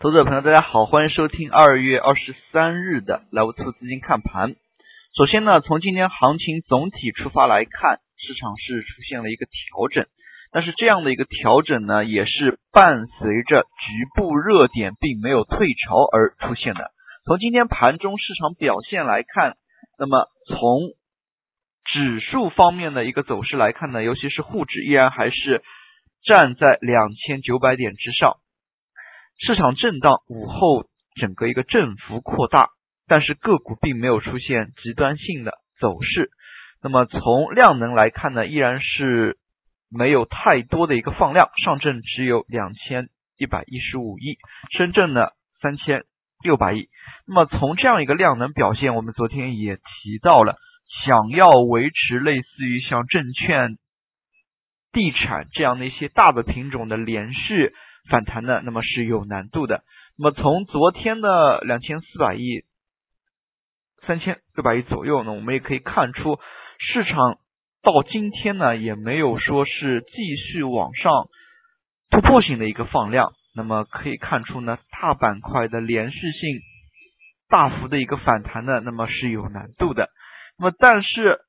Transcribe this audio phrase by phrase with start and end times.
[0.00, 4.54] 投资者朋友，大家好，欢迎收听二月二十三日的莱芜兔资金看盘。
[5.12, 10.06] 首先呢，从今天行情总体出发来看，市场是出现了一个调整，
[10.52, 16.92] 但是这样的一个调整呢，也是伴随着局部热点并没有退潮而出现的。
[17.26, 19.56] 从今天盘中市场表现来看，
[19.98, 20.94] 那么从
[21.84, 25.64] 指数方面的一个走势来看呢，尤其是沪指依然还是
[26.24, 28.36] 站在两千九百点之上。
[29.38, 30.84] 市场震荡，午后
[31.14, 32.70] 整个一个振幅扩大，
[33.06, 36.30] 但是个股并没有出现极端性的走势。
[36.82, 39.38] 那么从量能来看呢，依然是
[39.90, 44.38] 没有太多的一个放量，上证只有两千一百一十五亿，
[44.76, 45.30] 深圳呢
[45.62, 46.02] 三千
[46.42, 46.88] 六百亿。
[47.26, 50.56] 那么从这样一个量能表现，我们昨天也提到了，
[51.04, 53.76] 想要维持类似于像证券、
[54.92, 57.72] 地产这样的一些大的品种的连续。
[58.08, 59.84] 反弹呢，那么是有难度的。
[60.16, 62.64] 那么从昨天的两千四百亿、
[64.06, 66.40] 三千六百亿左右呢，我们也可以看出，
[66.78, 67.38] 市场
[67.82, 71.12] 到今天呢，也没有说是继续往上
[72.10, 73.32] 突破性的一个放量。
[73.54, 76.60] 那么可以看出呢，大板块的连续性
[77.48, 80.08] 大幅的一个反弹呢，那么是有难度的。
[80.58, 81.40] 那么但是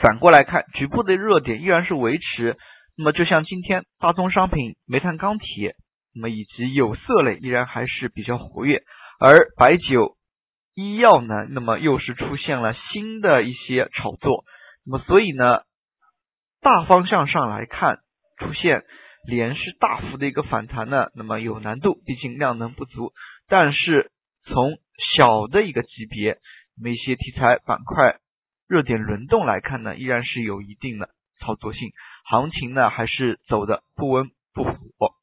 [0.00, 2.56] 反过来看，局部的热点依然是维持。
[2.96, 5.76] 那么，就像今天大宗商品、煤炭、钢铁，
[6.14, 8.82] 那么以及有色类依然还是比较活跃，
[9.18, 10.16] 而白酒、
[10.74, 14.44] 医药呢，那么又是出现了新的一些炒作。
[14.84, 15.62] 那么，所以呢，
[16.60, 18.00] 大方向上来看，
[18.38, 18.82] 出现
[19.26, 23.12] 连续大幅的一个反弹呢，那么有难度，毕竟量能不足。
[23.48, 24.10] 但是
[24.44, 24.78] 从
[25.16, 26.38] 小的一个级别，
[26.76, 28.18] 那么一些题材板块
[28.68, 31.08] 热点轮动来看呢，依然是有一定的
[31.42, 31.90] 操作性。
[32.24, 35.14] 行情呢还是走的不温不火，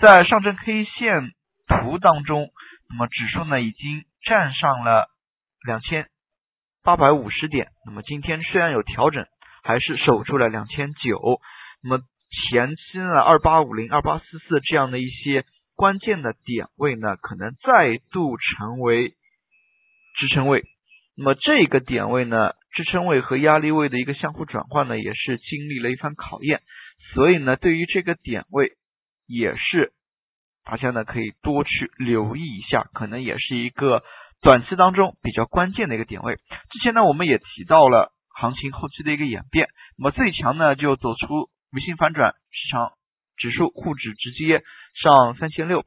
[0.00, 1.32] 在上证 K 线
[1.68, 2.48] 图当中，
[2.88, 5.08] 那么指数呢已经站上了
[5.64, 6.08] 两千
[6.82, 7.68] 八百五十点。
[7.84, 9.26] 那么今天虽然有调整，
[9.62, 11.40] 还是守住了两千九。
[11.82, 12.02] 那么
[12.50, 19.10] 前期呢二八五零、二八四四这样的一些关键的点位呢，可能再度成为
[20.18, 20.64] 支撑位。
[21.16, 22.54] 那么这个点位呢？
[22.76, 26.60] 支撑位和压力位的一个相互转换呢，也是经历了一番考验，
[27.14, 28.72] 所以呢，对于这个点位
[29.26, 29.94] 也是
[30.62, 34.04] 大家呢可以多去留意一下，可能也是一个
[34.42, 36.36] 短期当中比较关键的一个点位。
[36.70, 42.92] 之前呢，我们也提到了行情后期的一个演变，那么最强呢就走出 V 型反转，市场
[43.38, 44.62] 指数沪指直接
[45.02, 45.82] 上三千六，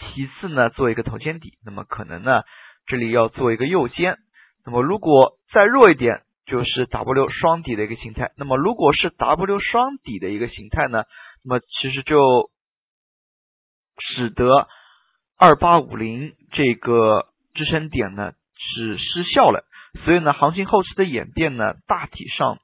[0.00, 2.42] 其次呢做一个头肩底，那么可能呢
[2.86, 4.18] 这里要做一个右肩。
[4.66, 8.32] 那么如果再弱一点，就是 W 双底的一个形态。
[8.36, 11.04] 那么如果是 W 双底的一个形态呢，
[11.44, 12.50] 那么其实就
[13.98, 14.68] 使得
[15.38, 19.64] 二八五零这个支撑点呢是失效了。
[20.04, 22.58] 所以呢，行情后期的演变呢，大体上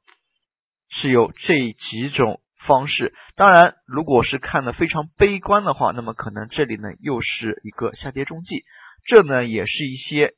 [0.91, 1.55] 是有这
[1.91, 3.15] 几种方式。
[3.37, 8.65] 当然，如果是看的非常悲观的话，那么可能这里呢又是一个下跌中继。
[9.07, 10.35] 这呢也是一些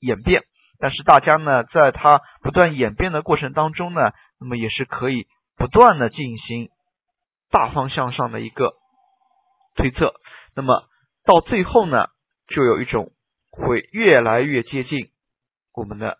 [0.00, 0.42] 演变。
[0.80, 6.68] 但是大家呢，在它不断演变的过程当中呢，那么也是可以不断的进行
[7.50, 8.74] 大方向上的一个
[9.74, 10.14] 推测。
[10.54, 10.84] 那么
[11.24, 12.06] 到最后呢，
[12.46, 13.10] 就有一种
[13.50, 15.08] 会越来越接近
[15.74, 16.18] 我们的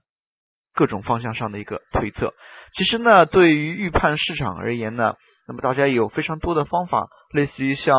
[0.75, 2.35] 各种方向上的一个推测。
[2.77, 5.15] 其实呢，对于预判市场而言呢，
[5.47, 7.95] 那么大家有非常多的方法，类似于像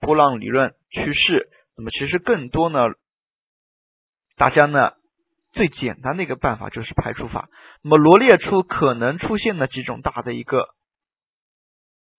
[0.00, 1.48] 波浪理论、趋势。
[1.76, 2.88] 那么其实更多呢，
[4.36, 4.94] 大家呢。
[5.52, 7.48] 最简单的一个办法就是排除法，
[7.82, 10.68] 那么罗列出可能出现的几种大的一个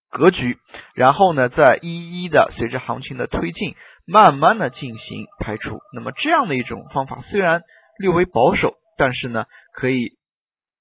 [0.09, 0.59] 格局，
[0.93, 5.79] 然后呢，再一一的随着行情的推进，慢慢的进行排除。
[5.95, 7.63] 那么这样的一种方法虽然
[7.99, 10.11] 略微保守，但是呢，可以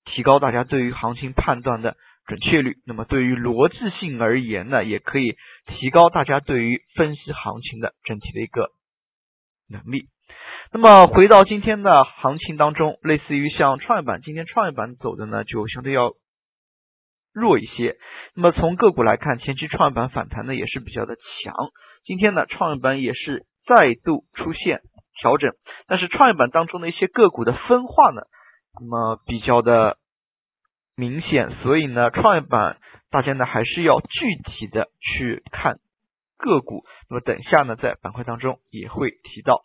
[0.05, 1.97] 提高大家对于行情判断的
[2.27, 2.77] 准确率。
[2.85, 8.69] 那么对于逻辑性而言呢，也可以提高大家对于分析行情的整体的一个
[9.71, 10.09] 能力。
[10.75, 16.15] 那么回到今天的行情当中，类似于像创业板，今天创业板走的呢就相对要
[17.35, 17.99] 弱一些。
[18.35, 21.55] 那么从个股来看，前期创业板反弹呢也是比较的强。
[22.07, 24.81] 今天呢创业板也是再度出现
[25.21, 25.53] 调整，
[25.89, 28.23] 但是创业板当中的一些个股的分化呢，
[28.81, 29.99] 那么比较的
[30.97, 32.79] 明显，所以呢创业板
[33.11, 35.77] 大家呢还是要具体的去看。
[36.43, 39.63] 个股，那么等下呢，在板块当中也会提到。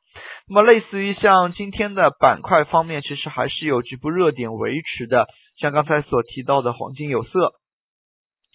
[0.48, 5.28] 那么类似于像今天的板块方面，其实还是有局部热点维持的，
[5.58, 7.54] 像刚才所提到的黄金、有色、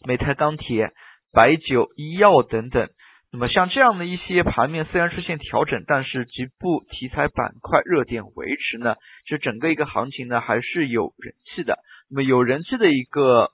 [0.06, 0.92] 煤炭、钢铁、
[1.32, 2.88] 白酒、医药等等。
[3.34, 8.96] 那么像这样的一些盘面虽然出现调整，但是局部题材板块热点维持呢，
[9.26, 11.78] 就整个一个行情呢还是有人气的。
[12.10, 13.50] 那么有人气的一个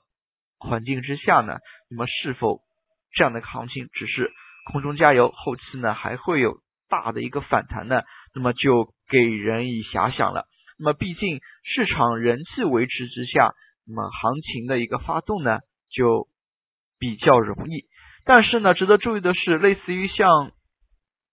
[0.57, 2.59] 环境之下呢，那么是否
[3.13, 4.29] 这样的行情只是
[4.65, 6.59] 空中加油，后期呢还会有
[6.89, 8.01] 大的一个反弹呢？
[8.35, 10.45] 那么就给人以遐想了。
[10.77, 13.53] 那么毕竟市场人气维持之下，
[13.87, 15.59] 那么行情的一个发动呢
[15.89, 16.27] 就
[16.99, 17.85] 比较容易。
[18.25, 20.51] 但是呢，值得注意的是，类似于像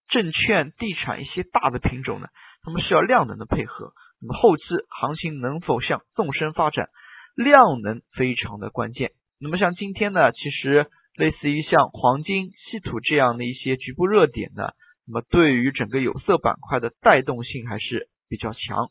[0.07, 2.27] 证券、地产一些大的品种呢，
[2.63, 3.93] 它们需要量能的配合。
[4.19, 6.89] 那么后期行情能否向纵深发展，
[7.35, 9.11] 量能非常的关键。
[9.39, 14.69] 那么像今天呢，其实类似于像黄金、稀土这样的一些局部热点呢，
[15.07, 18.89] 那么对于整个有色板块的带动性还是比较强。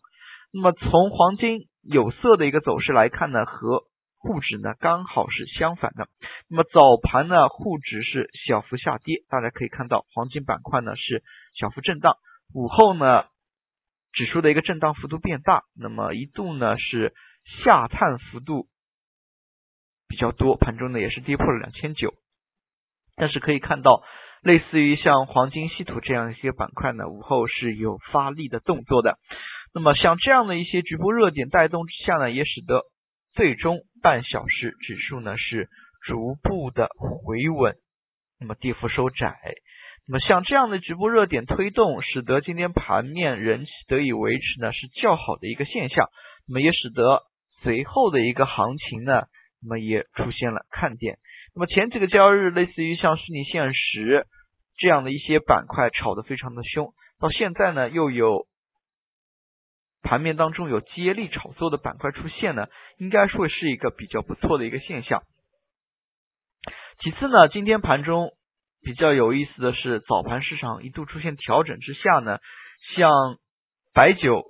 [0.53, 3.85] 那么从黄金、有色的一个走势来看呢，和
[4.19, 6.09] 沪指呢刚好是相反的，
[6.49, 11.23] 那么早盘呢沪指是小幅下跌，大家可以看到黄金板块呢是
[11.55, 12.17] 小幅震荡，
[12.53, 13.25] 午后呢
[14.13, 17.15] 指数的一个震荡幅度变大，那么一度呢是
[17.63, 18.67] 下探幅度
[20.09, 22.15] 比较多，盘中呢也是跌破了两千九，
[23.17, 24.03] 但是可以看到
[24.43, 29.19] 类似于像黄金、稀土这样一些板块呢，午后是有发力的动作的，
[29.75, 32.83] 那么像这样的一些局部热点带动之下呢，也使得
[33.33, 33.81] 最终。
[34.03, 35.69] 半小时指数呢是
[36.07, 37.75] 逐步的回稳，
[38.39, 39.35] 那么跌幅收窄。
[40.07, 46.09] 那么像这样的局部热点推动，使得今天盘面人气得以维持呢是较好的一个现象。
[46.47, 47.23] 那么也使得
[47.63, 49.25] 随后的一个行情呢，
[49.67, 51.19] 那么也出现了看点。
[51.55, 54.27] 那么前几个交易日，类似于像虚拟现实
[54.79, 58.47] 这样的一些板块炒得非常的凶，到现在呢又有。
[60.03, 65.25] 盘面当中有接力炒作的板块出现呢，应该说是一个比较不错的一个现象。
[67.01, 68.31] 其次呢，今天盘中
[68.83, 72.39] 比较有意思的是，早盘市场一度出现调整之下呢，
[72.95, 73.11] 像
[73.95, 74.45] 白酒、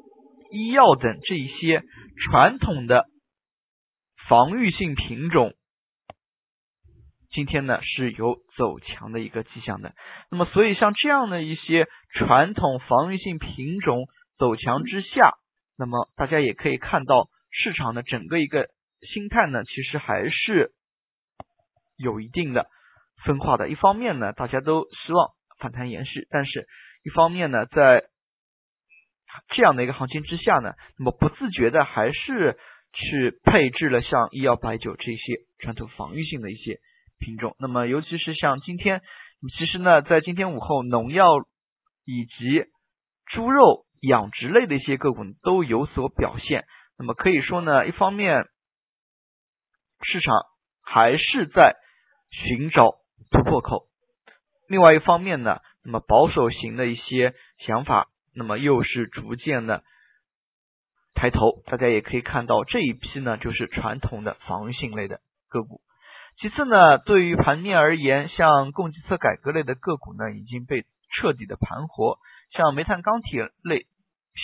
[0.53, 1.83] 医药等这一些
[2.27, 3.07] 传统的
[4.29, 5.55] 防御性品种，
[7.31, 9.95] 今天呢是有走强的一个迹象的。
[10.31, 15.35] 那么，所以像这样的一些传统防御性品种走强之下，
[15.79, 18.69] 那么大家也可以看到，市场的整个一个
[19.01, 20.73] 心态呢，其实还是
[21.97, 22.67] 有一定的
[23.25, 23.69] 分化的。
[23.69, 25.29] 一方面呢，大家都希望
[25.61, 26.67] 反弹延续，但是
[27.05, 28.09] 一方面呢，在
[29.55, 32.59] 这样的一个行情之下呢，那么不自觉的还是
[32.97, 36.81] 去配置了像医药、白酒这些传统防御性的一些
[37.21, 37.55] 品种。
[37.61, 39.01] 那么尤其是像今天，
[39.57, 41.29] 其实呢，在今天午后，农药
[42.05, 42.65] 以及
[43.27, 43.85] 猪肉。
[44.03, 46.67] 养殖类的一些个股都有所表现，
[46.99, 48.45] 那么可以说呢，一方面
[50.03, 50.35] 市场
[50.83, 51.75] 还是在
[52.31, 52.91] 寻找
[53.33, 53.87] 突破口，
[54.69, 57.33] 另外一方面呢，那么保守型的一些
[57.67, 59.83] 想法，那么又是逐渐的
[61.17, 61.63] 抬头。
[61.67, 65.81] 大家也可以看到这一批呢，就是传统的防御性类的个股。
[66.41, 72.19] 其次呢，对于盘面而言，像供给侧改革类的个股呢，已经被彻底的盘活。
[72.53, 73.87] 像煤炭、钢铁类，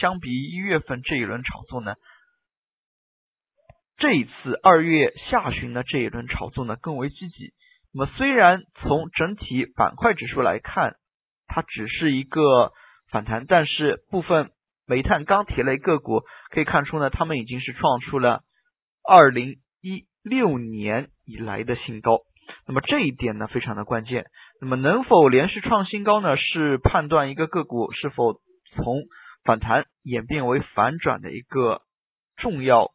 [0.00, 1.94] 相比一月份这一轮炒作呢，
[3.98, 7.52] 这一次二月下旬的这一轮炒作呢更为积极。
[7.94, 10.96] 那么虽然从整体板块指数来看，
[11.46, 12.72] 它只是一个
[13.10, 14.50] 反弹，但是部分
[14.86, 18.41] 煤炭、钢铁类个股可以看出呢，他们已经是创出了
[19.03, 22.20] 二零一六年以来的新高。
[22.67, 24.27] 那么这一点呢非常的关键。
[24.60, 26.36] 那么能否连续创新高呢？
[26.36, 28.34] 是判断一个个股是否
[28.74, 29.03] 从
[29.44, 31.82] 反弹演变为反转的一个
[32.36, 32.91] 重要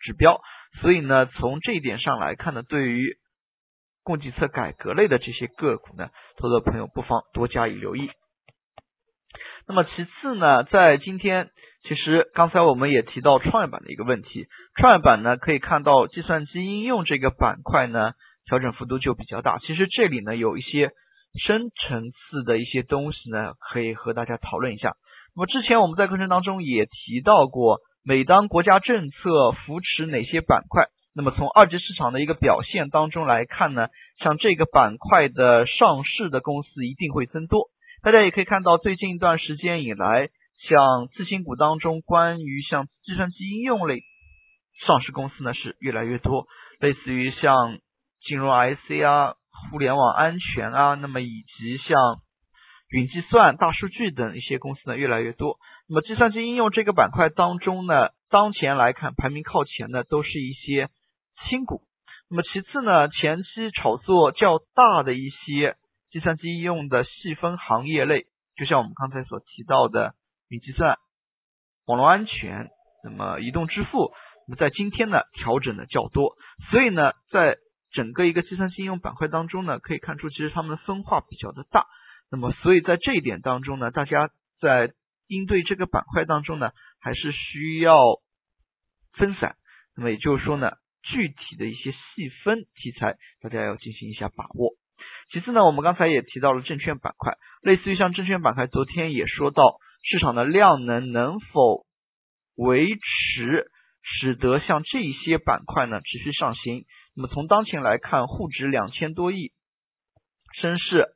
[0.00, 0.40] 指标。
[0.80, 3.16] 所以呢，从这一点上来看呢，对于
[4.02, 8.10] 供给侧改革类的这些个股呢，投资者朋友不妨多加以留意。
[9.68, 11.50] 那么其次呢，在今天，
[11.86, 14.46] 其实刚才我们也提到创业板的一个问题，
[14.80, 18.12] 创业板呢可以看到计算机应用这个板块呢。
[18.46, 19.58] 调整幅度就比较大。
[19.58, 20.92] 其实这里呢有一些
[21.38, 24.94] 深层次的一些东西呢，可以和大家讨论一下。
[25.36, 37.68] 那么之前我们在课程当中也提到过，每当国家政策扶持哪些板块，那么从二级市场的一个表现当中来看呢，像这个板块的上市的公司一定会增多。
[38.02, 40.28] 大家也可以看到，最近一段时间以来，
[40.68, 44.02] 像次新股当中关于像计算机应用类
[44.86, 46.46] 上市公司呢是越来越多，
[46.80, 47.78] 类似于像。
[48.20, 49.36] 金融 IC 啊，
[49.70, 51.96] 互联网安全啊，那么以及像
[52.90, 55.56] 云计算、大数据等一些公司呢越来越多。
[55.88, 60.88] 那么计算机应用这个板块当中呢，当前来看排名靠前的都是一些
[61.48, 61.82] 新股。
[62.28, 65.76] 那么其次呢，前期炒作较大的一些
[66.10, 70.14] 计算机应用的细分行业类，就像我们刚才所提到的
[70.48, 70.98] 云计算、
[71.86, 72.70] 网络安全，
[73.04, 74.12] 那么移动支付，
[74.46, 76.36] 那么在今天呢调整的较多，
[76.70, 77.58] 所以呢，在
[77.92, 81.86] 整个一个计算机应用板块当中呢，可以看出其实它们的分化比较的大。
[82.30, 84.92] 那么，所以在这一点当中呢，大家在
[85.26, 87.98] 应对这个板块当中呢，还是需要
[89.12, 89.56] 分散。
[89.96, 90.72] 那么也就是说呢，
[91.02, 94.74] 具体的一些细分题材，大家要进行一下把握。
[95.32, 101.84] 其次呢，我们刚才也提到了证券板块，类似于像证券板块，昨天也说到市场的量能能否
[102.56, 103.70] 维持，
[104.02, 106.84] 使得像这些板块呢持续上行。
[107.14, 109.52] 那么从当前来看，沪指两千多亿，
[110.60, 111.06] 深市。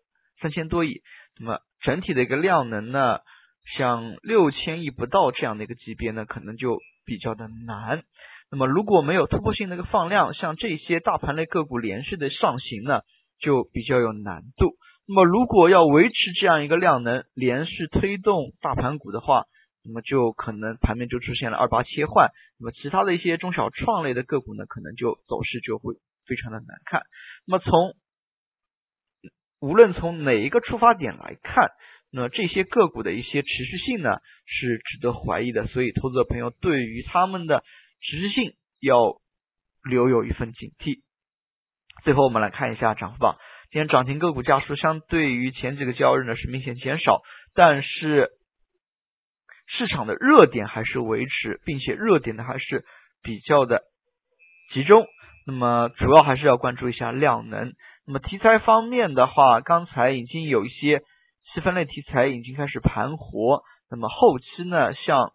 [0.40, 1.02] 三千多亿，
[1.38, 3.20] 那么整体的一个量能呢，
[3.76, 8.02] 像六千亿不到这样的一个级别呢，可能就比较的难。
[8.50, 13.02] 那么如果没有突破性的一个放量，像这些大盘类个股连续的上行呢，
[13.42, 14.76] 就比较有难度。
[15.06, 19.44] 那么如果要维持这样一个量能，连续推动大盘股的话，
[19.84, 22.30] 那么就可能盘面就出现了二八切换。
[22.58, 25.94] 那么其他的一些中小创类的个股呢，可能就走势就会
[26.24, 27.02] 非常的难看。
[27.46, 27.94] 那么从
[29.60, 31.68] 无论从哪一个出发点来看，
[32.12, 37.64] 那这些个股的一些持续性呢是值得怀疑的，所以投资者朋友对于他们的
[38.00, 39.20] 持续性要
[39.82, 41.00] 留有一份警惕。
[42.04, 43.36] 最后我们来看一下涨幅榜，
[43.70, 47.22] 今天涨停个股家数相对于前几个交易日呢是明显减少，
[47.54, 48.30] 但是
[49.66, 52.84] 市场的热点还是维持，并且热点呢还是
[53.22, 53.82] 比较的
[54.72, 55.06] 集中。
[55.46, 57.72] 那么主要还是要关注一下量能。
[58.06, 61.02] 那么题材方面的话，刚才已经有一些
[61.52, 63.62] 细分类题材已经开始盘活。
[63.90, 65.32] 那么后期呢，像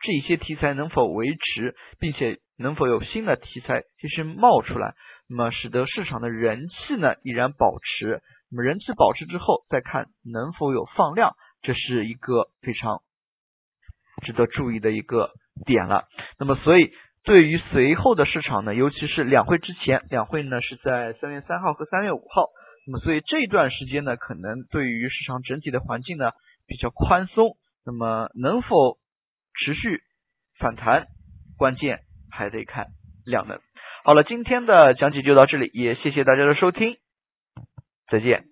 [0.00, 4.94] 这些题材能否维持，并且能否有新的题材继续冒出来，
[5.28, 8.22] 那么使得市场的人气呢依然保持。
[8.50, 13.02] 那么人气保持之后，再看能否有放量，这是一个非常
[14.24, 15.32] 值得注意的一个
[15.66, 16.04] 点了。
[16.38, 16.92] 那么所以。
[17.24, 22.46] 对于随后的市场呢，尤其是两会之前，两会呢是在三月三号和三月五号，
[22.86, 26.30] 那么所以这段时间呢，可能对于市场整体的环境呢
[26.66, 28.96] 比较宽松，那么能否
[29.64, 30.00] 持续
[30.58, 31.06] 反弹，
[31.56, 32.00] 关键
[32.30, 32.86] 还得看
[33.24, 33.60] 量能。
[34.04, 36.96] 好了，今天的讲解就到这里，也谢谢大家的收听，
[38.10, 38.44] 再见。